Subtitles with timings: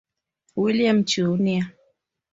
[0.55, 1.65] William Jnr.